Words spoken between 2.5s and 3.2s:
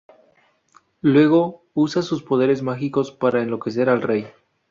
mágicos